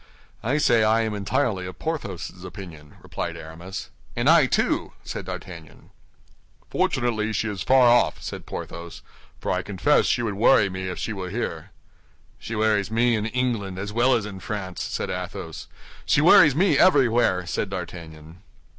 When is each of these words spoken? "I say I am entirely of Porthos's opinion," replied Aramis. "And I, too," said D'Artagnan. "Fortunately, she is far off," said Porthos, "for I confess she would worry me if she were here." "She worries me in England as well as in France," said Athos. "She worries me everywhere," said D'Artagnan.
"I 0.41 0.57
say 0.57 0.83
I 0.83 1.01
am 1.01 1.13
entirely 1.13 1.67
of 1.67 1.77
Porthos's 1.77 2.43
opinion," 2.43 2.97
replied 3.03 3.37
Aramis. 3.37 3.91
"And 4.15 4.27
I, 4.27 4.47
too," 4.47 4.93
said 5.03 5.25
D'Artagnan. 5.27 5.91
"Fortunately, 6.71 7.31
she 7.33 7.47
is 7.47 7.61
far 7.61 7.87
off," 7.87 8.19
said 8.19 8.47
Porthos, 8.47 9.03
"for 9.39 9.51
I 9.51 9.61
confess 9.61 10.07
she 10.07 10.23
would 10.23 10.33
worry 10.33 10.71
me 10.71 10.87
if 10.89 10.97
she 10.97 11.13
were 11.13 11.29
here." 11.29 11.69
"She 12.39 12.55
worries 12.55 12.89
me 12.89 13.15
in 13.15 13.27
England 13.27 13.77
as 13.77 13.93
well 13.93 14.15
as 14.15 14.25
in 14.25 14.39
France," 14.39 14.81
said 14.81 15.11
Athos. 15.11 15.67
"She 16.03 16.19
worries 16.19 16.55
me 16.55 16.79
everywhere," 16.79 17.45
said 17.45 17.69
D'Artagnan. 17.69 18.41